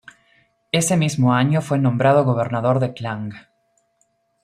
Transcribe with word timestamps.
Ese 0.71 0.97
mismo 0.97 1.31
año 1.35 1.61
fue 1.61 1.77
nombrado 1.77 2.23
gobernador 2.23 2.79
de 2.79 2.91
Klang. 2.91 3.33